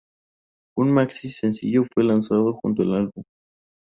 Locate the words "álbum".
3.01-3.23